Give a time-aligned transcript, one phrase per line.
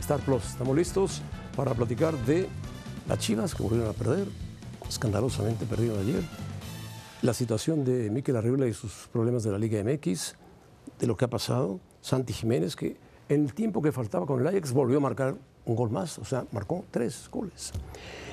[0.00, 0.44] Star Plus.
[0.44, 1.22] Estamos listos
[1.56, 2.48] para platicar de
[3.08, 4.26] las Chivas que volvieron a perder,
[4.88, 6.22] escandalosamente perdieron ayer,
[7.22, 10.36] la situación de Miquel Arriola y sus problemas de la Liga MX,
[10.98, 12.96] de lo que ha pasado, Santi Jiménez, que
[13.28, 15.36] en el tiempo que faltaba con el Ajax volvió a marcar
[15.68, 17.72] un gol más, o sea, marcó tres goles.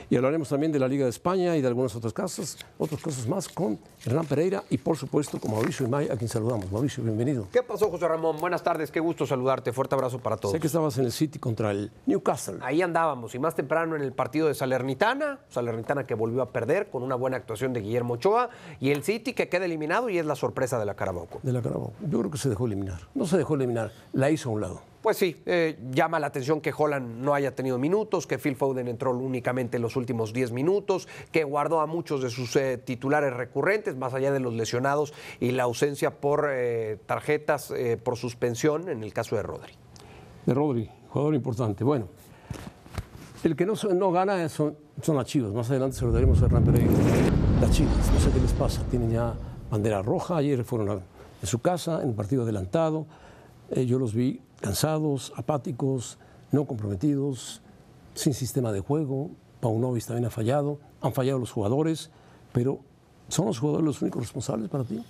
[0.07, 3.27] Y hablaremos también de la Liga de España y de algunas otras cosas, otras cosas
[3.27, 6.71] más con Hernán Pereira y por supuesto con Mauricio Imay, a quien saludamos.
[6.71, 7.47] Mauricio, bienvenido.
[7.51, 8.37] ¿Qué pasó, José Ramón?
[8.39, 9.73] Buenas tardes, qué gusto saludarte.
[9.73, 10.53] Fuerte abrazo para todos.
[10.53, 12.59] Sé que estabas en el City contra el Newcastle.
[12.61, 16.91] Ahí andábamos, y más temprano en el partido de Salernitana, Salernitana que volvió a perder
[16.91, 20.25] con una buena actuación de Guillermo Ochoa, y el City que queda eliminado y es
[20.27, 21.27] la sorpresa de la Carabao.
[21.41, 21.93] De la Carabao.
[22.07, 23.01] Yo creo que se dejó eliminar.
[23.15, 24.81] No se dejó eliminar, la hizo a un lado.
[25.05, 28.87] Pues sí, eh, llama la atención que Holland no haya tenido minutos, que Phil Foden
[28.87, 33.31] entró únicamente en los últimos 10 minutos, que guardó a muchos de sus eh, titulares
[33.31, 37.71] recurrentes, más allá de los lesionados y la ausencia por eh, tarjetas
[38.03, 39.73] por suspensión, en el caso de Rodri.
[40.43, 41.83] De Rodri, jugador importante.
[41.83, 42.07] Bueno,
[43.43, 45.53] el que no, no gana son, son las Chivas.
[45.53, 46.91] Más adelante se lo daremos a Hernán Pereira.
[47.61, 48.81] Las Chivas, no sé qué les pasa.
[48.89, 49.35] Tienen ya
[49.69, 50.37] bandera roja.
[50.37, 51.03] Ayer fueron
[51.43, 53.05] en su casa, en el partido adelantado.
[53.69, 56.17] yo los vi cansados, apáticos,
[56.51, 57.61] no comprometidos,
[58.15, 59.29] sin sistema de juego.
[59.59, 62.09] Paunovic también ha fallado, han fallado los jugadores,
[62.51, 62.79] pero
[63.27, 65.05] ¿son los jugadores los únicos responsables para ti?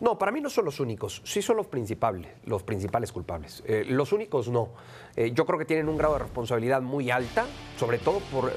[0.00, 3.64] No, para mí no son los únicos, sí son los principales, los principales culpables.
[3.66, 4.68] Eh, los únicos no.
[5.16, 7.46] Eh, yo creo que tienen un grado de responsabilidad muy alta,
[7.80, 8.52] sobre todo por,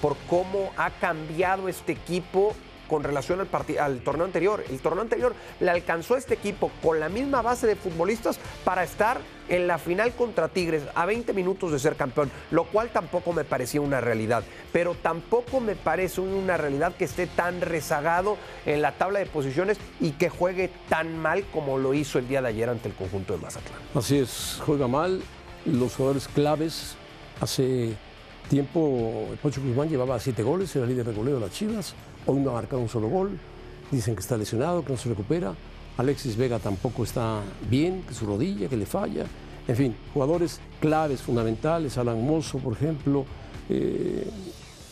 [0.00, 2.54] por cómo ha cambiado este equipo
[2.88, 4.64] con relación al, torneo anterior.
[4.68, 8.82] El torneo anterior le alcanzó a este equipo con la misma base de futbolistas para
[8.82, 13.32] estar en la final contra Tigres a 20 minutos de ser campeón, lo cual tampoco
[13.32, 14.42] me parecía una realidad.
[14.72, 19.78] Pero tampoco me parece una realidad que esté tan rezagado en la tabla de posiciones
[20.00, 23.34] y que juegue tan mal como lo hizo el día de ayer ante el conjunto
[23.34, 23.78] de Mazatlán.
[23.94, 25.22] Así es, juega mal.
[25.64, 26.96] Los jugadores claves
[27.40, 27.96] hace
[28.48, 31.94] tiempo, el Pocho Guzmán llevaba siete goles, era líder de goleo de las Chivas.
[32.26, 33.38] Hoy no ha marcado un solo gol.
[33.90, 35.54] Dicen que está lesionado, que no se recupera.
[35.96, 39.26] Alexis Vega tampoco está bien, que su rodilla, que le falla.
[39.66, 41.98] En fin, jugadores claves, fundamentales.
[41.98, 43.24] Alan Mozo, por ejemplo.
[43.68, 44.28] Eh,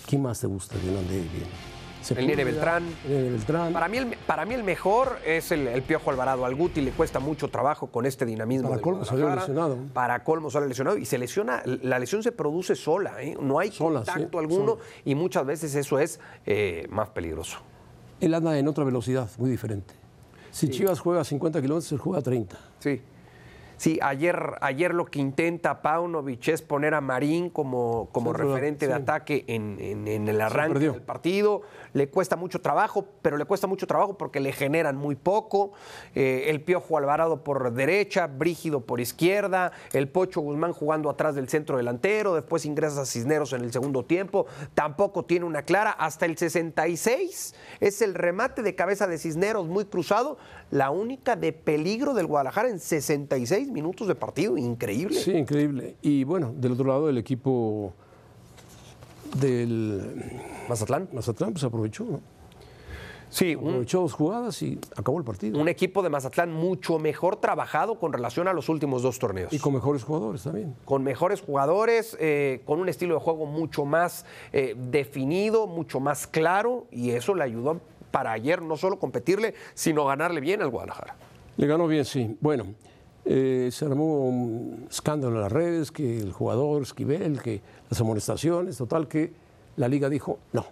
[0.07, 1.76] ¿Quién más te gusta que no ande bien?
[2.11, 2.85] El Nene Beltrán.
[3.07, 3.73] Beltrán.
[3.73, 6.45] Para mí, el, para mí el mejor es el, Piojo Alvarado.
[6.45, 8.69] Al Guti le cuesta mucho trabajo con este dinamismo.
[8.69, 9.79] Para colmo salió lesionado.
[9.93, 10.99] Para colmo sale lesionado.
[10.99, 13.23] Y se lesiona, la lesión se produce sola.
[13.23, 13.37] ¿eh?
[13.41, 17.59] No hay contacto alguno y muchas veces eso es eh, más peligroso.
[18.21, 19.95] Él anda en otra velocidad, muy diferente.
[20.51, 22.57] Si Chivas juega a 50 kilómetros, él juega a 30.
[22.79, 23.03] Sí.
[23.77, 28.95] Sí, ayer, ayer lo que intenta Paunovic es poner a Marín como, como referente de
[28.95, 31.61] ataque en, el arranque del partido.
[31.93, 35.73] Le cuesta mucho trabajo, pero le cuesta mucho trabajo porque le generan muy poco.
[36.15, 41.49] Eh, el Piojo Alvarado por derecha, Brígido por izquierda, el Pocho Guzmán jugando atrás del
[41.49, 44.47] centro delantero, después ingresa a Cisneros en el segundo tiempo.
[44.75, 45.91] Tampoco tiene una clara.
[45.91, 50.39] Hasta el 66 es el remate de cabeza de Cisneros muy cruzado,
[50.71, 55.19] la única de peligro del Guadalajara en 66 minutos de partido, increíble.
[55.19, 55.97] Sí, increíble.
[56.03, 57.93] Y bueno, del otro lado el equipo
[59.41, 61.09] del Mazatlán.
[61.13, 62.21] Mazatlán pues aprovechó, ¿no?
[63.29, 65.61] Sí, aprovechó dos jugadas y acabó el partido.
[65.61, 69.53] Un equipo de Mazatlán mucho mejor trabajado con relación a los últimos dos torneos.
[69.53, 70.75] Y con mejores jugadores también.
[70.85, 76.27] Con mejores jugadores, eh, con un estilo de juego mucho más eh, definido, mucho más
[76.27, 77.81] claro, y eso le ayudó
[78.11, 81.17] para ayer no solo competirle, sino ganarle bien al Guadalajara.
[81.57, 82.37] Le ganó bien, sí.
[82.41, 82.67] Bueno,
[83.29, 88.77] eh, se armó un escándalo en las redes, que el jugador Esquivel, que las amonestaciones,
[88.77, 89.33] total, que
[89.77, 90.65] la liga dijo, no,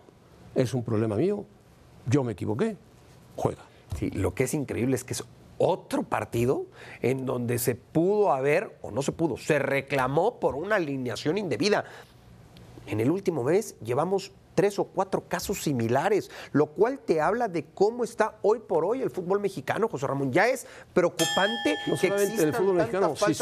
[0.54, 1.44] es un problema mío,
[2.06, 2.76] yo me equivoqué,
[3.36, 3.62] juega.
[4.12, 5.24] Lo que es increíble es que es
[5.58, 6.66] otro partido
[7.00, 11.84] en donde se pudo haber, o no se pudo, se reclamó por una alineación indebida.
[12.86, 17.64] En el último mes llevamos tres o cuatro casos similares, lo cual te habla de
[17.74, 20.32] cómo está hoy por hoy el fútbol mexicano, José Ramón.
[20.32, 23.34] Ya es preocupante no que solamente el fútbol mexicano, su,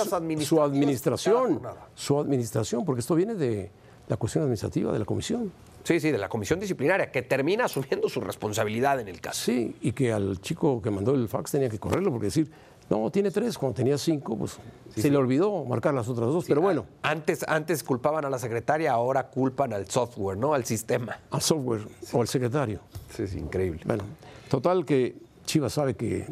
[0.44, 1.60] su administración,
[1.94, 3.70] su administración, porque esto viene de
[4.08, 5.52] la cuestión administrativa de la comisión.
[5.84, 9.44] Sí, sí, de la comisión disciplinaria, que termina asumiendo su responsabilidad en el caso.
[9.44, 12.50] Sí, y que al chico que mandó el fax tenía que correrlo, porque decir,
[12.92, 14.58] no, tiene tres, cuando tenía cinco, pues
[14.94, 16.84] se le olvidó marcar las otras dos, pero bueno.
[17.00, 20.52] Antes, antes culpaban a la secretaria, ahora culpan al software, ¿no?
[20.52, 21.18] Al sistema.
[21.30, 22.80] Al software o al secretario.
[23.08, 23.80] Sí, es increíble.
[23.86, 24.04] Bueno,
[24.50, 25.16] total que
[25.46, 26.26] Chivas sabe que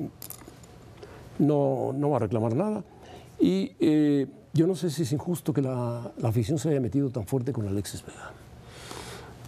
[1.39, 2.85] no, no va a reclamar nada.
[3.39, 7.09] Y eh, yo no sé si es injusto que la, la afición se haya metido
[7.09, 8.33] tan fuerte con Alexis Vega.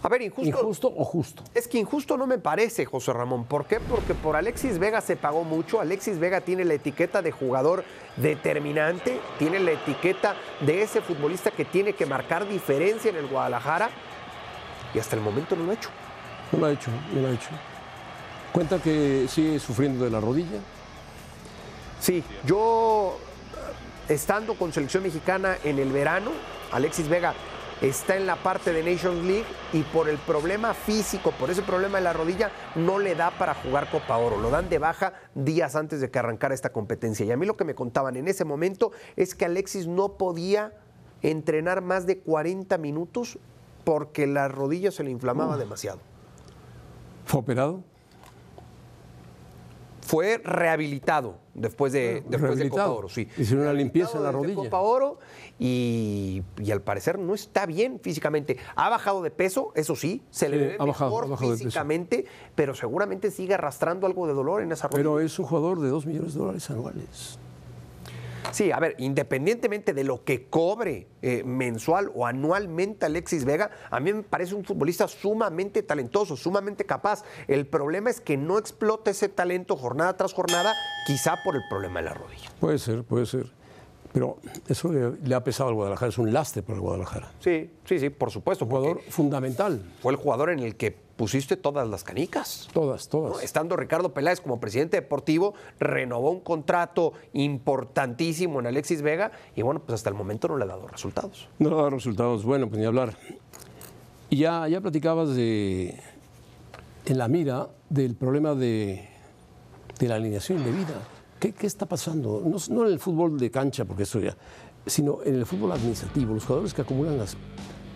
[0.03, 0.49] A ver, injusto.
[0.49, 1.43] ¿Injusto o justo?
[1.53, 3.45] Es que injusto no me parece, José Ramón.
[3.45, 3.79] ¿Por qué?
[3.79, 5.79] Porque por Alexis Vega se pagó mucho.
[5.79, 7.85] Alexis Vega tiene la etiqueta de jugador
[8.17, 13.89] determinante, tiene la etiqueta de ese futbolista que tiene que marcar diferencia en el Guadalajara.
[14.93, 15.89] Y hasta el momento no lo ha hecho.
[16.51, 17.49] No lo ha hecho, no lo ha hecho.
[18.51, 20.59] Cuenta que sigue sufriendo de la rodilla.
[22.01, 23.17] Sí, yo
[24.09, 26.31] estando con selección mexicana en el verano,
[26.73, 27.33] Alexis Vega
[27.81, 31.97] está en la parte de Nations League y por el problema físico, por ese problema
[31.97, 34.37] de la rodilla, no le da para jugar Copa Oro.
[34.39, 37.25] Lo dan de baja días antes de que arrancara esta competencia.
[37.25, 40.73] Y a mí lo que me contaban en ese momento es que Alexis no podía
[41.21, 43.39] entrenar más de 40 minutos
[43.83, 45.99] porque la rodilla se le inflamaba demasiado.
[47.25, 47.83] ¿Fue operado?
[50.05, 53.09] Fue rehabilitado después de, después de Copa Oro.
[53.09, 53.27] Sí.
[53.37, 54.55] Hicieron una limpieza en la rodilla.
[54.55, 55.19] Copa Oro
[55.59, 58.57] y, y, al parecer no está bien físicamente.
[58.75, 62.25] Ha bajado de peso, eso sí, se le ve ha bajado, mejor ha bajado físicamente,
[62.55, 65.03] pero seguramente sigue arrastrando algo de dolor en esa rodilla.
[65.03, 67.39] Pero es un jugador de 2 millones de dólares anuales.
[68.51, 73.99] Sí, a ver, independientemente de lo que cobre eh, mensual o anualmente Alexis Vega, a
[73.99, 77.23] mí me parece un futbolista sumamente talentoso, sumamente capaz.
[77.47, 80.73] El problema es que no explota ese talento jornada tras jornada,
[81.07, 82.49] quizá por el problema de la rodilla.
[82.59, 83.62] Puede ser, puede ser.
[84.13, 84.37] Pero
[84.67, 87.31] eso le, le, ha pesado al Guadalajara, es un lastre para el Guadalajara.
[87.39, 88.65] Sí, sí, sí, por supuesto.
[88.65, 89.83] Un jugador fundamental.
[90.01, 92.67] Fue el jugador en el que pusiste todas las canicas.
[92.73, 93.33] Todas, todas.
[93.33, 93.39] ¿No?
[93.39, 99.81] Estando Ricardo Peláez como presidente deportivo, renovó un contrato importantísimo en Alexis Vega y bueno,
[99.81, 101.47] pues hasta el momento no le ha dado resultados.
[101.59, 103.15] No le ha dado resultados, bueno, pues ni hablar.
[104.29, 105.99] Y ya, ya platicabas de,
[107.05, 109.07] en la mira del problema de,
[109.99, 111.01] de la alineación de vida.
[111.43, 112.41] ¿Qué, ¿Qué, está pasando?
[112.45, 114.33] No, no, en el fútbol de cancha, porque eso ya,
[114.85, 116.33] sino en el fútbol administrativo.
[116.33, 117.35] Los jugadores que acumulan las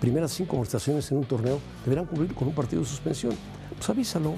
[0.01, 3.33] primeras cinco prestaciones en un torneo deberán cumplir con un partido de suspensión.
[3.77, 4.33] Pues avísalo.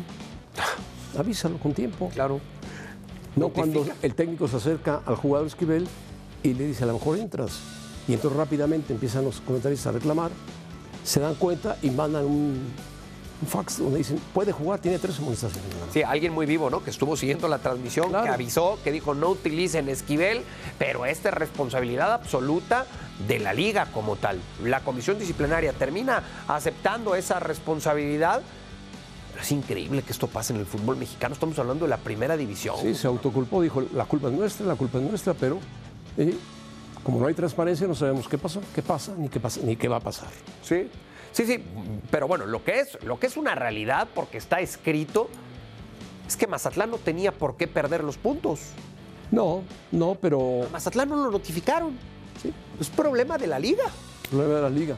[1.18, 2.12] Avísalo con tiempo.
[2.14, 2.40] Claro.
[3.36, 5.88] No cuando el técnico se acerca al jugador Esquivel
[6.44, 7.62] y le dice, a lo mejor entras.
[8.08, 10.30] Y entonces rápidamente empiezan los comentarios a reclamar,
[11.04, 12.60] se dan cuenta y mandan un,
[13.42, 15.70] un fax donde dicen, puede jugar, tiene tres amonestaciones.
[15.94, 16.84] Sí, alguien muy vivo, ¿no?
[16.84, 18.26] Que estuvo siguiendo la transmisión, claro.
[18.26, 20.42] que avisó, que dijo, no utilicen Esquivel,
[20.78, 22.86] pero esta es responsabilidad absoluta
[23.28, 24.40] de la liga como tal.
[24.64, 28.42] La comisión disciplinaria termina aceptando esa responsabilidad.
[29.32, 31.34] Pero es increíble que esto pase en el fútbol mexicano.
[31.34, 32.76] Estamos hablando de la primera división.
[32.82, 35.60] Sí, se autoculpó, dijo, la culpa es nuestra, la culpa es nuestra, pero
[36.18, 36.36] eh,
[37.04, 39.88] como no hay transparencia, no sabemos qué pasó, qué pasa, ni qué, pasa, ni qué
[39.88, 40.28] va a pasar.
[40.64, 40.90] Sí.
[41.32, 41.64] Sí, sí,
[42.12, 45.30] pero bueno, lo que es, lo que es una realidad, porque está escrito,
[46.28, 48.62] es que Mazatlán no tenía por qué perder los puntos.
[49.32, 50.64] No, no, pero.
[50.64, 51.98] A Mazatlán no lo notificaron.
[52.42, 52.54] ¿sí?
[52.80, 53.86] Es problema de la liga.
[54.30, 54.96] Problema de la liga.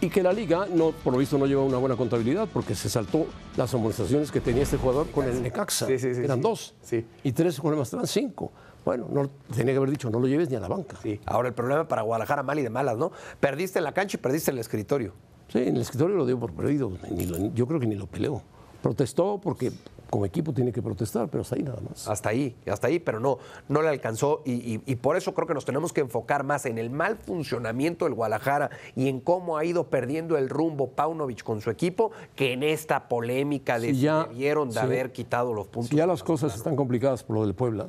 [0.00, 2.90] Y que la liga, no, por lo visto, no lleva una buena contabilidad porque se
[2.90, 5.86] saltó las amonestaciones que tenía este jugador con el Necaxa.
[5.86, 6.74] Sí, sí, sí, Eran dos.
[7.22, 8.52] Y tres con el Mazatlán, cinco.
[8.84, 10.98] Bueno, no, tenía que haber dicho, no lo lleves ni a la banca.
[11.02, 11.18] Sí.
[11.24, 13.12] Ahora el problema para Guadalajara mal y de malas, ¿no?
[13.40, 15.14] Perdiste en la cancha y perdiste en el escritorio.
[15.48, 16.92] Sí, en el escritorio lo dio por perdido.
[17.10, 18.42] Ni lo, yo creo que ni lo peleó.
[18.82, 19.72] Protestó porque
[20.10, 22.06] como equipo tiene que protestar, pero hasta ahí nada más.
[22.06, 24.42] Hasta ahí, hasta ahí, pero no, no le alcanzó.
[24.44, 27.16] Y, y, y, por eso creo que nos tenemos que enfocar más en el mal
[27.16, 32.12] funcionamiento del Guadalajara y en cómo ha ido perdiendo el rumbo Paunovic con su equipo,
[32.36, 34.78] que en esta polémica de si ya, si debieron de sí.
[34.80, 35.90] haber quitado los puntos.
[35.90, 37.88] Si ya las cosas están complicadas por lo del Puebla,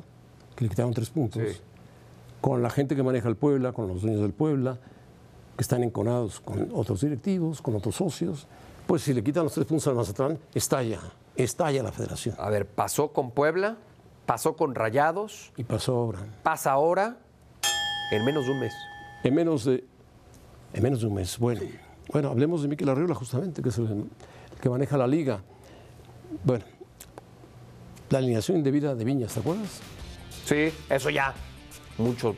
[0.56, 1.58] que le quitaron tres puntos, Sí.
[2.40, 4.78] con la gente que maneja el Puebla, con los dueños del Puebla,
[5.56, 8.46] que están enconados con otros directivos, con otros socios,
[8.86, 11.00] pues si le quitan los tres puntos al Mazatlán, estalla,
[11.34, 12.36] estalla la federación.
[12.38, 13.76] A ver, pasó con Puebla,
[14.26, 16.20] pasó con Rayados, Y pasó ahora.
[16.42, 17.16] pasa ahora
[18.12, 18.72] en menos de un mes.
[19.24, 19.84] En menos de,
[20.72, 21.38] en menos de un mes.
[21.38, 21.62] Bueno,
[22.12, 25.40] bueno hablemos de Miquel Arriola justamente, que es el, el que maneja la liga.
[26.44, 26.64] Bueno,
[28.10, 29.80] la alineación indebida de Viñas, ¿te acuerdas?
[30.44, 31.34] Sí, eso ya
[31.98, 32.36] mucho,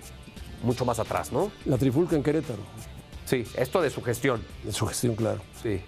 [0.62, 1.50] mucho más atrás, ¿no?
[1.66, 2.62] La trifulca en Querétaro,
[3.28, 4.42] Sí, esto de su gestión.
[4.64, 5.40] en su gestión, claro.
[5.62, 5.82] Sí.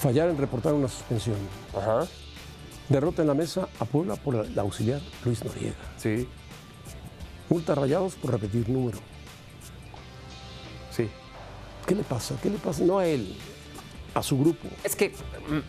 [0.00, 1.36] fallar en reportar una suspensión.
[1.76, 2.06] Ajá.
[2.88, 5.74] Derrota en la mesa a Puebla por el auxiliar Luis Noriega.
[5.98, 6.26] Sí.
[7.50, 8.98] Multa Rayados por repetir número.
[10.90, 11.08] Sí.
[11.86, 12.34] ¿Qué le pasa?
[12.42, 12.82] ¿Qué le pasa?
[12.82, 13.36] No a él,
[14.14, 14.66] a su grupo.
[14.84, 15.14] Es que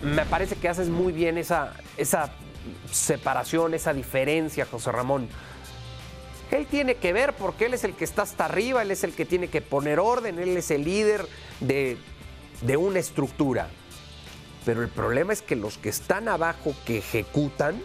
[0.01, 2.31] me parece que haces muy bien esa, esa
[2.89, 5.27] separación, esa diferencia, José Ramón.
[6.53, 9.13] Él tiene que ver porque él es el que está hasta arriba, él es el
[9.13, 11.27] que tiene que poner orden, él es el líder
[11.59, 11.97] de,
[12.61, 13.69] de una estructura.
[14.63, 17.81] Pero el problema es que los que están abajo, que ejecutan,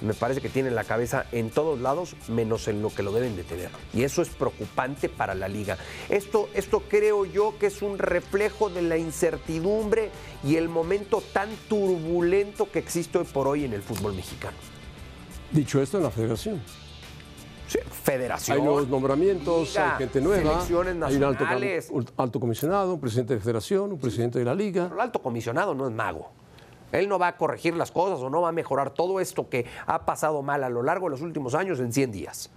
[0.00, 3.36] me parece que tienen la cabeza en todos lados, menos en lo que lo deben
[3.36, 3.70] de tener.
[3.94, 5.78] Y eso es preocupante para la liga.
[6.08, 10.10] Esto, esto creo yo que es un reflejo de la incertidumbre
[10.42, 14.56] y el momento tan turbulento que existe hoy por hoy en el fútbol mexicano.
[15.52, 16.60] Dicho esto, la federación.
[17.72, 18.56] Sí, federación.
[18.58, 20.42] Hay nuevos nombramientos, liga, hay gente nueva.
[20.42, 21.90] Selecciones Hay un alto, nacionales.
[22.40, 24.84] comisionado, un presidente de federación, un presidente de la liga.
[24.84, 26.30] Pero el alto comisionado no es mago.
[26.92, 29.64] Él no va a corregir las cosas o no va a mejorar todo esto que
[29.86, 32.50] ha pasado mal a lo largo de los últimos años en 100 días.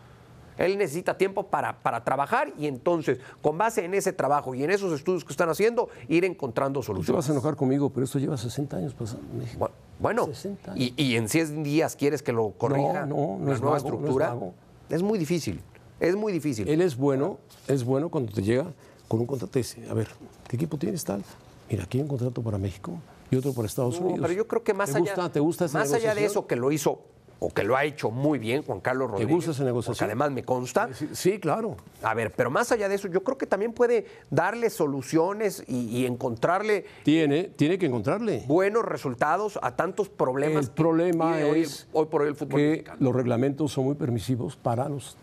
[0.58, 4.72] Él necesita tiempo para, para trabajar y entonces, con base en ese trabajo y en
[4.72, 7.30] esos estudios que están haciendo, ir encontrando Tú te vas soluciones.
[7.30, 9.66] a enojar conmigo, pero esto lleva 60 años pasando en México.
[9.66, 10.82] Bu- Bueno, 60 años.
[10.82, 13.78] y, y en 100 días quieres que lo corrija No, no, no la es nueva
[13.78, 14.28] mago, no es estructura.
[14.30, 14.54] mago.
[14.90, 15.60] Es muy difícil,
[16.00, 16.68] es muy difícil.
[16.68, 17.38] Él es bueno,
[17.68, 18.74] es bueno cuando te llega
[19.08, 20.08] con un contrato y dice, a ver,
[20.48, 21.24] ¿qué equipo tienes tal?
[21.70, 22.94] Mira, aquí hay un contrato para México
[23.32, 24.22] y otro para Estados No, Unidos.
[24.28, 26.46] pero yo creo que más ¿Te allá, gusta, ¿Te gusta esa más allá de eso
[26.48, 27.02] que lo hizo
[27.40, 29.96] o que lo ha hecho muy bien Juan Carlos Rodríguez, gusta esa negociación?
[29.96, 31.76] porque además me consta, Sí, sí, claro.
[32.02, 35.88] A ver, pero más allá de eso, yo creo que también puede darle soluciones y,
[35.98, 38.44] y encontrarle Tiene, tiene que encontrarle.
[38.48, 40.66] buenos resultados a tantos problemas.
[40.68, 42.98] El problema vive hoy, es hoy por hoy el fútbol que mexicano.
[43.02, 45.18] los reglamentos son muy permisivos para los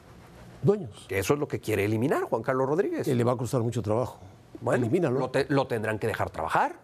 [0.63, 1.07] dueños.
[1.09, 3.05] Eso es lo que quiere eliminar Juan Carlos Rodríguez.
[3.05, 4.19] Que le va a costar mucho trabajo.
[4.61, 5.19] Bueno, Elimínalo.
[5.19, 6.77] lo, te- lo tendrán que dejar trabajar.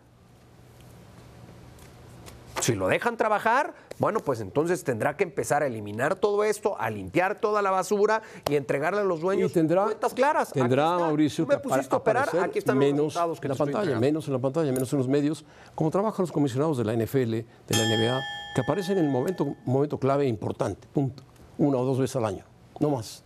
[2.68, 6.90] Si lo dejan trabajar, bueno, pues entonces tendrá que empezar a eliminar todo esto, a
[6.90, 10.52] limpiar toda la basura y entregarle a los Y dueños tendrá, cuentas claras.
[10.52, 10.98] Tendrá está.
[10.98, 13.52] Mauricio, Tú me que apa- pusiste a operar, aparecer aquí están menos los que en
[13.52, 16.84] la pantalla, menos en la pantalla, menos en los medios, como trabajan los comisionados de
[16.84, 18.20] la NFL, de la NBA,
[18.54, 21.22] que aparecen en el momento, momento clave e importante, punto.
[21.56, 22.44] Una o dos veces al año,
[22.80, 23.24] no más.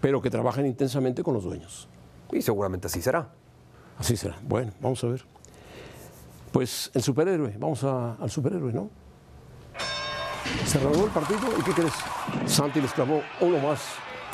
[0.00, 1.86] Pero que trabajan intensamente con los dueños.
[2.32, 3.28] Y seguramente así será.
[3.96, 4.36] Así será.
[4.42, 5.24] Bueno, vamos a ver.
[6.52, 8.90] Pues el superhéroe, vamos a- al superhéroe, ¿no?
[10.66, 11.92] Se reanudó el partido y ¿qué crees?
[12.46, 13.80] Santi les clavó uno más.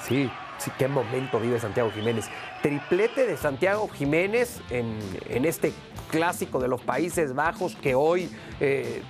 [0.07, 2.29] Sí, sí, qué momento vive Santiago Jiménez.
[2.63, 4.99] Triplete de Santiago Jiménez en,
[5.29, 5.73] en este
[6.11, 9.03] clásico de los Países Bajos que hoy eh,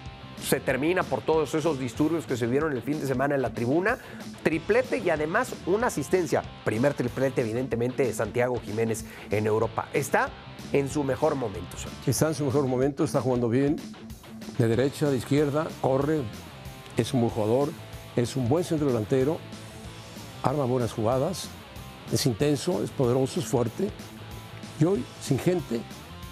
[0.42, 3.50] se termina por todos esos disturbios que se vieron el fin de semana en la
[3.50, 3.98] tribuna.
[4.42, 6.42] Triplete y además una asistencia.
[6.64, 9.88] Primer triplete, evidentemente, de Santiago Jiménez en Europa.
[9.92, 10.30] Está
[10.72, 12.10] en su mejor momento, Santi.
[12.10, 13.76] Está en su mejor momento, está jugando bien,
[14.58, 16.22] de derecha, de izquierda, corre,
[16.96, 17.70] es un buen jugador,
[18.16, 19.38] es un buen centro delantero,
[20.42, 21.48] arma buenas jugadas,
[22.12, 23.90] es intenso, es poderoso, es fuerte.
[24.80, 25.80] Y hoy, sin gente,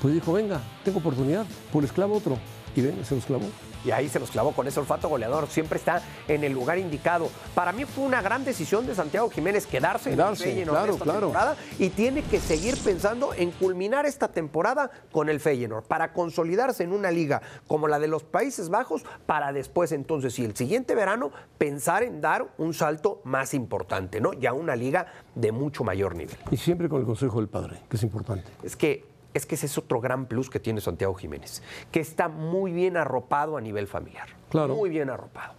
[0.00, 2.38] pues dijo, venga, tengo oportunidad, pues les clavo otro.
[2.74, 3.46] Y ven, se los clavó.
[3.84, 5.48] Y ahí se los clavó con ese olfato goleador.
[5.48, 7.30] Siempre está en el lugar indicado.
[7.54, 10.92] Para mí fue una gran decisión de Santiago Jiménez quedarse, Quedarse, en el Feyenoord claro,
[10.92, 11.20] esta claro.
[11.20, 16.82] temporada y tiene que seguir pensando en culminar esta temporada con el Feyenoord para consolidarse
[16.82, 20.94] en una liga como la de los Países Bajos para después entonces y el siguiente
[20.94, 24.32] verano pensar en dar un salto más importante, ¿no?
[24.32, 26.36] Ya una liga de mucho mayor nivel.
[26.50, 28.50] Y siempre con el consejo del padre, que es importante.
[28.62, 29.04] Es que,
[29.36, 32.96] es que ese es otro gran plus que tiene Santiago Jiménez, que está muy bien
[32.96, 34.28] arropado a nivel familiar.
[34.48, 34.74] Claro.
[34.74, 35.54] Muy bien arropado.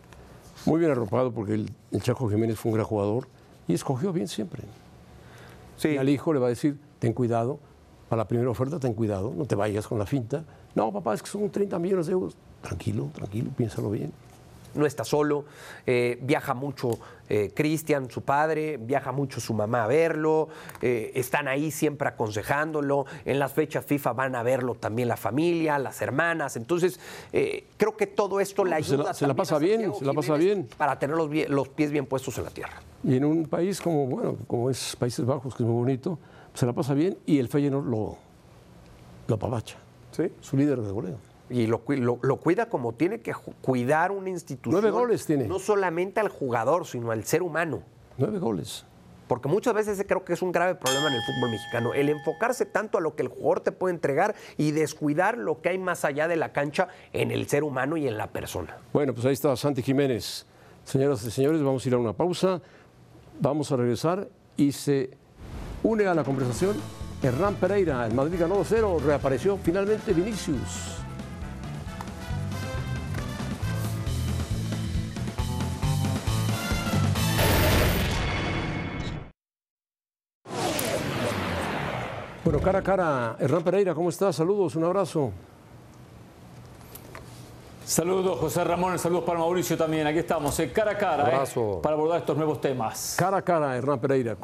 [0.65, 3.27] Muy bien arropado porque el, el Chaco Jiménez fue un gran jugador
[3.67, 4.63] y escogió bien siempre.
[5.77, 5.89] Sí.
[5.89, 7.59] Y al hijo le va a decir, ten cuidado,
[8.09, 10.43] para la primera oferta ten cuidado, no te vayas con la finta.
[10.75, 12.35] No, papá, es que son 30 millones de euros.
[12.61, 14.11] Tranquilo, tranquilo, piénsalo bien.
[14.75, 15.45] No está solo,
[15.85, 16.91] eh, viaja mucho
[17.29, 20.47] eh, Cristian, su padre, viaja mucho su mamá a verlo,
[20.81, 25.77] eh, están ahí siempre aconsejándolo, en las fechas FIFA van a verlo también la familia,
[25.77, 26.99] las hermanas, entonces
[27.33, 29.13] eh, creo que todo esto le pues se la- ayuda.
[29.13, 30.69] se la pasa a bien, se la pasa bien.
[30.77, 32.79] Para tener los, los pies bien puestos en la tierra.
[33.03, 36.17] Y en un país como, bueno, como es Países Bajos, que es muy bonito,
[36.53, 38.17] se la pasa bien y el Feyenoord lo,
[39.27, 39.75] lo apabacha.
[40.11, 40.31] Sí.
[40.41, 41.17] Su líder de goleo.
[41.49, 44.81] Y lo, lo- lo cuida como tiene que cuidar una institución.
[44.81, 45.47] Nueve goles tiene.
[45.47, 47.83] No solamente al jugador, sino al ser humano.
[48.17, 48.85] Nueve goles.
[49.27, 52.65] Porque muchas veces creo que es un grave problema en el fútbol mexicano, el enfocarse
[52.65, 56.05] tanto a lo que el jugador te puede entregar y descuidar lo que hay más
[56.05, 58.77] allá de la cancha en el ser humano y en la persona.
[58.93, 60.45] Bueno, pues ahí está Santi Jiménez.
[60.85, 62.61] Señoras y señores, vamos a ir a una pausa.
[63.41, 65.11] Vamos a regresar y se
[65.83, 66.77] une a la conversación
[67.21, 68.05] Hernán Pereira.
[68.07, 70.95] El Madrid ganó 2-0, reapareció finalmente Vinicius.
[82.67, 84.35] Cara a cara, Hernán Pereira, ¿cómo estás?
[84.35, 85.31] Saludos, un abrazo.
[87.85, 90.05] Saludos, José Ramón, saludos para Mauricio también.
[90.05, 93.15] Aquí estamos, eh, cara a cara, eh, para abordar estos nuevos temas.
[93.17, 94.35] Cara a cara, Hernán Pereira.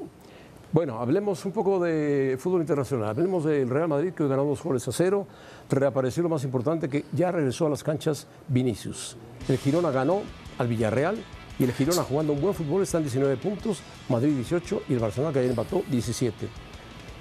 [0.71, 3.09] Bueno, hablemos un poco de fútbol internacional.
[3.09, 5.27] Hablemos del Real Madrid que hoy ganó dos goles a cero.
[5.69, 9.17] Reapareció lo más importante que ya regresó a las canchas Vinicius.
[9.49, 10.21] El Girona ganó
[10.59, 11.17] al Villarreal
[11.59, 14.99] y el Girona jugando un buen fútbol está en 19 puntos, Madrid 18 y el
[14.99, 16.71] Barcelona que ayer empató 17.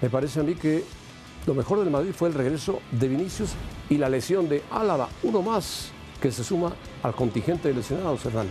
[0.03, 0.83] Me parece a mí que
[1.47, 3.51] lo mejor del Madrid fue el regreso de Vinicius
[3.89, 6.73] y la lesión de Álava, uno más que se suma
[7.05, 8.49] al contingente de lesionados, Hernán.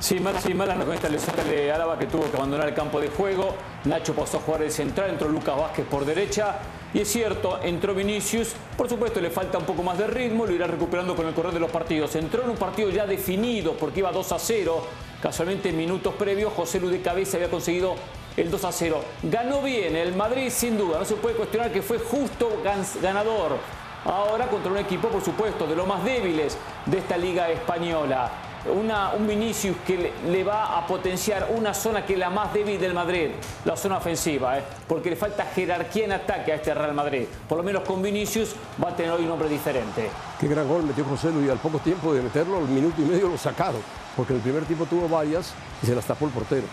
[0.00, 3.00] Sí, mal, sí, mala con esta lesión de Álava que tuvo que abandonar el campo
[3.00, 3.54] de juego.
[3.84, 6.56] Nacho pasó a jugar el central, entró Lucas Vázquez por derecha.
[6.92, 8.54] Y es cierto, entró Vinicius.
[8.76, 11.52] Por supuesto, le falta un poco más de ritmo, lo irá recuperando con el correr
[11.52, 12.14] de los partidos.
[12.16, 14.86] Entró en un partido ya definido porque iba 2 a 0.
[15.22, 17.96] Casualmente en minutos previos, José Lu de Cabeza había conseguido
[18.36, 19.04] el 2 a 0.
[19.22, 20.98] Ganó bien el Madrid, sin duda.
[20.98, 22.60] No se puede cuestionar que fue justo
[23.00, 23.58] ganador
[24.04, 28.30] ahora contra un equipo, por supuesto, de los más débiles de esta liga española.
[28.66, 32.94] Un Vinicius que le, va a potenciar una zona que es la más débil del
[32.94, 33.32] Madrid,
[33.66, 34.62] la zona ofensiva, ¿eh?
[34.88, 37.26] porque le falta jerarquía en ataque a este Real Madrid.
[37.46, 40.08] Por lo menos con Vinicius va a tener hoy un hombre diferente.
[40.40, 43.28] Qué gran gol metió José Luis al poco tiempo de meterlo, al minuto y medio
[43.28, 43.82] lo sacaron,
[44.16, 46.64] porque en el primer tiempo tuvo varias y se las tapó el portero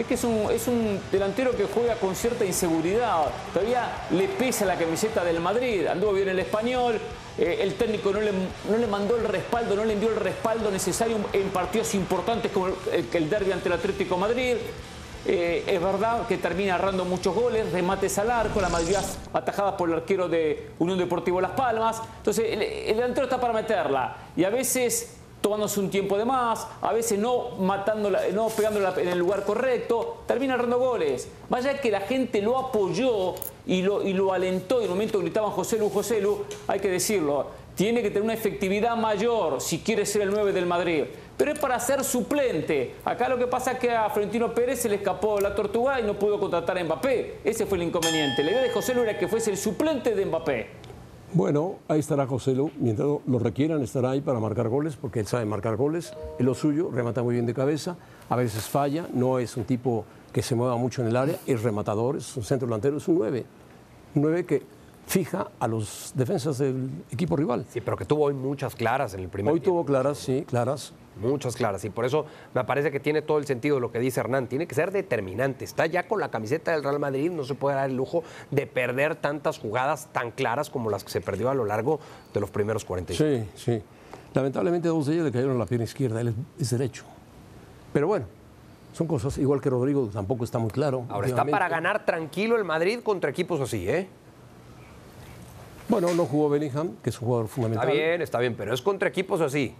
[0.00, 3.26] es que es un, delantero que juega con cierta inseguridad.
[3.52, 5.86] Todavía le pesa la camiseta del Madrid.
[5.86, 6.98] Anduvo bien el español.
[7.38, 10.70] Eh, el técnico no le, no le, mandó el respaldo, no le envió el respaldo
[10.70, 12.74] necesario en partidos importantes como el,
[13.12, 14.56] el derby ante el Atlético Madrid.
[15.26, 19.02] Eh, es verdad que termina agarrando muchos goles, remates al arco, la mayoría
[19.32, 22.00] atajadas por el arquero de Unión Deportivo Las Palmas.
[22.18, 24.16] Entonces, el delantero está para meterla.
[24.36, 25.17] Y a veces
[25.48, 30.18] tomándose un tiempo de más, a veces no matándola, no pegándola en el lugar correcto,
[30.26, 31.26] termina errando goles.
[31.48, 33.34] Vaya que la gente lo apoyó
[33.66, 36.90] y lo, y lo alentó, en un momento gritaban José Lu, José Lu, hay que
[36.90, 41.04] decirlo, tiene que tener una efectividad mayor si quiere ser el 9 del Madrid.
[41.38, 42.96] Pero es para ser suplente.
[43.04, 46.02] Acá lo que pasa es que a Florentino Pérez se le escapó la tortuga y
[46.02, 47.36] no pudo contratar a Mbappé.
[47.44, 48.42] Ese fue el inconveniente.
[48.42, 50.77] La idea de José Lu era que fuese el suplente de Mbappé.
[51.34, 55.26] Bueno, ahí estará José Lu, mientras lo requieran estará ahí para marcar goles, porque él
[55.26, 57.98] sabe marcar goles, es lo suyo, remata muy bien de cabeza,
[58.30, 61.62] a veces falla, no es un tipo que se mueva mucho en el área, es
[61.62, 63.44] rematador, es un centro delantero, es un 9,
[64.14, 64.62] un 9 que
[65.08, 67.64] fija a los defensas del equipo rival.
[67.70, 70.92] Sí, pero que tuvo hoy muchas claras en el primer Hoy tuvo claras, sí, claras.
[71.18, 71.84] Muchas claras.
[71.84, 74.46] Y por eso me parece que tiene todo el sentido lo que dice Hernán.
[74.46, 75.64] Tiene que ser determinante.
[75.64, 77.30] Está ya con la camiseta del Real Madrid.
[77.30, 81.10] No se puede dar el lujo de perder tantas jugadas tan claras como las que
[81.10, 81.98] se perdió a lo largo
[82.32, 83.50] de los primeros 45.
[83.56, 83.82] Sí, sí.
[84.34, 86.20] Lamentablemente dos de ellos le cayeron a la pierna izquierda.
[86.20, 87.04] Él es derecho.
[87.92, 88.26] Pero bueno,
[88.92, 91.04] son cosas, igual que Rodrigo, tampoco está muy claro.
[91.08, 94.06] Ahora está para ganar tranquilo el Madrid contra equipos así, ¿eh?
[95.88, 97.88] Bueno, no jugó Bellingham, que es un jugador fundamental.
[97.88, 99.74] Está bien, está bien, pero es contra equipos así.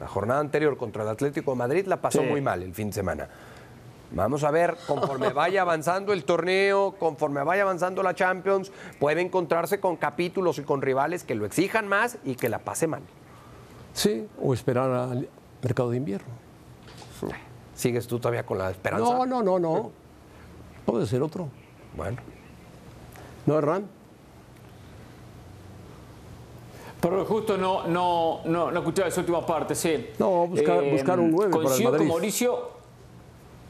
[0.00, 2.94] La jornada anterior contra el Atlético de Madrid la pasó muy mal el fin de
[2.94, 3.28] semana.
[4.12, 9.78] Vamos a ver, conforme vaya avanzando el torneo, conforme vaya avanzando la Champions, puede encontrarse
[9.78, 13.02] con capítulos y con rivales que lo exijan más y que la pase mal.
[13.92, 15.28] Sí, o esperar al
[15.62, 16.28] mercado de invierno.
[17.74, 19.04] ¿Sigues tú todavía con la esperanza?
[19.04, 19.90] No, no, no, no.
[20.84, 21.48] Puede ser otro.
[21.96, 22.18] Bueno.
[23.46, 23.99] ¿No, Hernán?
[27.00, 30.10] Pero justo no, no, no, no escuchaba esa última parte, sí.
[30.18, 31.98] No, buscar, eh, buscar un 9 para el Madrid.
[31.98, 32.70] con Mauricio.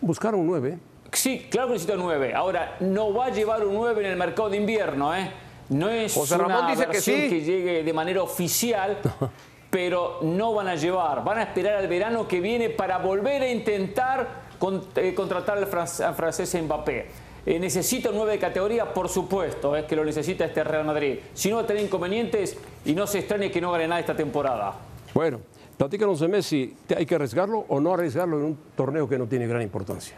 [0.01, 0.79] Buscar un 9.
[1.13, 2.35] Sí, claro que necesita un 9.
[2.35, 5.31] Ahora, no va a llevar un 9 en el mercado de invierno, ¿eh?
[5.69, 7.29] No es José Ramón una dice versión que, sí.
[7.29, 8.99] que llegue de manera oficial,
[9.71, 11.23] pero no van a llevar.
[11.23, 15.65] Van a esperar al verano que viene para volver a intentar con, eh, contratar al,
[15.65, 17.30] al francés Mbappé.
[17.47, 18.93] Eh, ¿Necesita un 9 de categoría?
[18.93, 21.19] Por supuesto, es que lo necesita este Real Madrid.
[21.35, 24.15] Si no va a tener inconvenientes y no se extrañe que no gane nada esta
[24.17, 24.75] temporada.
[25.15, 25.41] Bueno,
[25.79, 26.77] platícanos de Messi.
[26.97, 30.17] ¿Hay que arriesgarlo o no arriesgarlo en un torneo que no tiene gran importancia?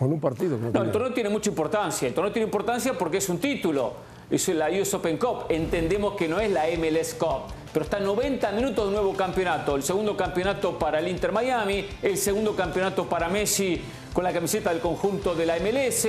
[0.00, 2.08] O en un partido que no, No, tiene- el torneo tiene mucha importancia.
[2.08, 3.92] El torneo tiene importancia porque es un título.
[4.30, 5.46] Es la US Open Cup.
[5.48, 7.52] Entendemos que no es la MLS Cup.
[7.72, 9.74] Pero está 90 minutos de nuevo campeonato.
[9.76, 11.84] El segundo campeonato para el Inter Miami.
[12.00, 13.80] El segundo campeonato para Messi
[14.12, 16.08] con la camiseta del conjunto de la MLS.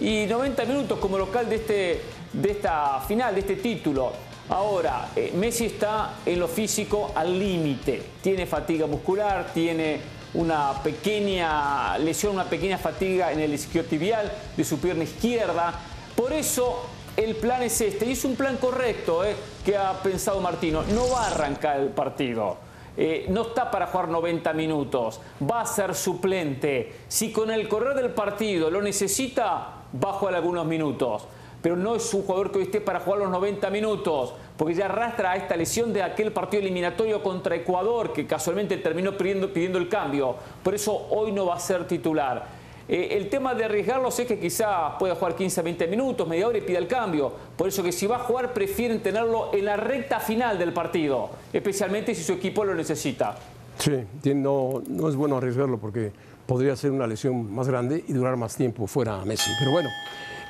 [0.00, 2.00] Y 90 minutos como local de, este,
[2.32, 4.12] de esta final, de este título.
[4.48, 8.02] Ahora, eh, Messi está en lo físico al límite.
[8.20, 10.00] Tiene fatiga muscular, tiene
[10.34, 15.72] una pequeña lesión, una pequeña fatiga en el isquiotibial de su pierna izquierda.
[16.16, 16.86] Por eso
[17.16, 20.82] el plan es este, y es un plan correcto eh, que ha pensado Martino.
[20.94, 22.69] No va a arrancar el partido.
[22.96, 26.92] Eh, no está para jugar 90 minutos, va a ser suplente.
[27.08, 31.26] Si con el correr del partido lo necesita, va a jugar algunos minutos.
[31.62, 34.86] Pero no es un jugador que hoy esté para jugar los 90 minutos, porque ya
[34.86, 39.78] arrastra a esta lesión de aquel partido eliminatorio contra Ecuador, que casualmente terminó pidiendo, pidiendo
[39.78, 40.36] el cambio.
[40.62, 42.59] Por eso hoy no va a ser titular.
[42.92, 46.58] Eh, el tema de arriesgarlos es que quizá pueda jugar 15, 20 minutos, media hora
[46.58, 47.32] y pida el cambio.
[47.56, 51.30] Por eso que si va a jugar prefieren tenerlo en la recta final del partido,
[51.52, 53.36] especialmente si su equipo lo necesita.
[53.78, 53.92] Sí,
[54.34, 56.10] no, no es bueno arriesgarlo porque
[56.46, 59.52] podría ser una lesión más grande y durar más tiempo fuera Messi.
[59.60, 59.88] Pero bueno,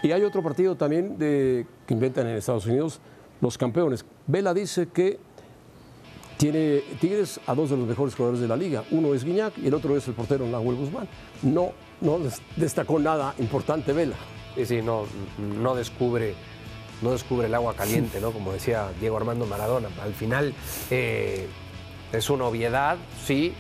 [0.03, 3.01] y hay otro partido también que inventan en Estados Unidos,
[3.43, 4.07] los campeones.
[4.27, 5.19] Vela dice que
[6.41, 8.83] tiene Tigres a dos de los mejores jugadores de la liga.
[8.93, 11.07] Uno es Guiñac y el otro es el portero Nahuel Guzmán.
[11.43, 12.19] No no
[12.57, 14.17] destacó nada importante Vela.
[14.55, 15.05] Sí, sí, no,
[15.61, 16.35] no descubre
[17.03, 18.31] no descubre el agua caliente, ¿no?
[18.31, 19.89] Como decía Diego Armando Maradona.
[20.03, 20.55] Al final
[20.91, 21.47] eh,
[22.11, 23.53] es una obviedad, sí,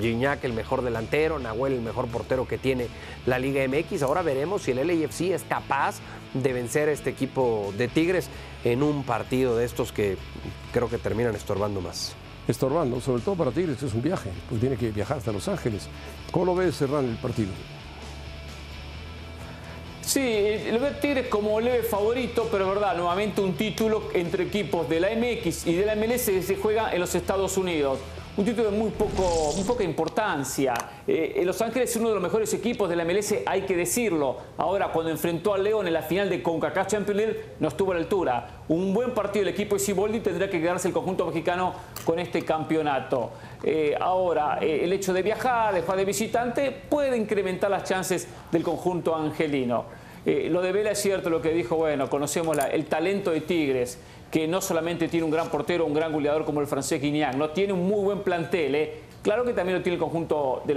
[0.00, 2.86] Gignac el mejor delantero, Nahuel el mejor portero que tiene
[3.26, 4.02] la Liga MX.
[4.02, 5.96] Ahora veremos si el LAFC es capaz
[6.34, 8.28] de vencer a este equipo de Tigres
[8.62, 10.16] en un partido de estos que
[10.72, 12.14] creo que terminan estorbando más.
[12.48, 15.86] Estorbando, sobre todo para Tigres, es un viaje, pues tiene que viajar hasta Los Ángeles.
[16.32, 17.50] ¿Cómo lo ves, Serrán, el partido?
[20.00, 24.88] Sí, lo veo Tigres como leve favorito, pero es verdad, nuevamente un título entre equipos
[24.88, 27.98] de la MX y de la MLS que se juega en los Estados Unidos.
[28.38, 30.72] Un título de muy, poco, muy poca importancia.
[31.08, 34.36] Eh, Los Ángeles es uno de los mejores equipos de la MLS, hay que decirlo.
[34.58, 37.94] Ahora, cuando enfrentó al León en la final de CONCACAF Champions League, no estuvo a
[37.96, 38.62] la altura.
[38.68, 41.74] Un buen partido del equipo de Ciboldi tendrá que quedarse el conjunto mexicano
[42.04, 43.32] con este campeonato.
[43.64, 48.28] Eh, ahora, eh, el hecho de viajar, de jugar de visitante, puede incrementar las chances
[48.52, 49.84] del conjunto angelino.
[50.26, 53.98] Eh, lo de Vela es cierto lo que dijo, bueno, conocemos el talento de Tigres,
[54.30, 57.50] que no solamente tiene un gran portero, un gran goleador como el francés Guignac, no
[57.50, 59.00] tiene un muy buen plantel, ¿eh?
[59.22, 60.74] Claro que también lo tiene el conjunto de,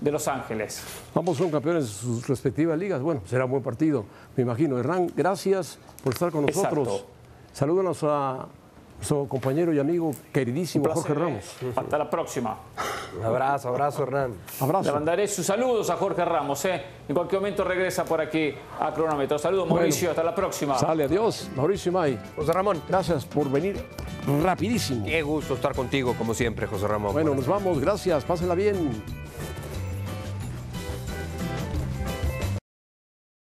[0.00, 0.82] de Los Ángeles.
[1.14, 3.00] Ambos son campeones de sus respectivas ligas.
[3.00, 4.04] Bueno, será un buen partido,
[4.36, 4.78] me imagino.
[4.78, 7.04] Hernán, gracias por estar con nosotros.
[7.52, 8.46] Salúdanos a
[9.00, 11.44] su compañero y amigo queridísimo Jorge Ramos.
[11.76, 12.58] Hasta la próxima.
[13.18, 14.34] Un abrazo, abrazo, Hernán.
[14.60, 14.88] Abrazo.
[14.88, 16.64] Le mandaré sus saludos a Jorge Ramos.
[16.64, 16.82] ¿eh?
[17.08, 19.38] En cualquier momento regresa por aquí a Cronómetro.
[19.38, 20.10] Saludos, Mauricio.
[20.10, 20.78] hasta la próxima.
[20.78, 21.48] Sale, adiós.
[21.56, 22.18] Mauricio May.
[22.36, 22.82] José Ramón.
[22.88, 23.82] Gracias por venir
[24.42, 25.06] rapidísimo.
[25.06, 27.12] Qué gusto estar contigo, como siempre, José Ramón.
[27.12, 27.80] Bueno, nos vamos.
[27.80, 28.24] Gracias.
[28.24, 29.02] Pásenla bien.